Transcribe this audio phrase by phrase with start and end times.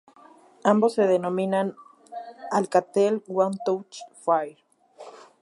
[0.63, 1.75] Ambos se denominan
[2.49, 4.57] Alcatel One Touch Fire.